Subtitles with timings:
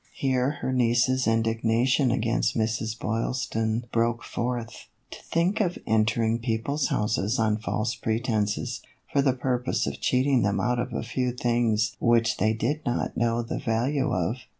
[0.15, 2.97] Here her niece's indignation against Mrs.
[2.97, 8.81] Boyl ston broke forth:" To think of entering people's houses on false pretenses,
[9.13, 12.83] for the purpose of cheat ing them out of a few things which they did
[12.83, 14.37] not know the value of.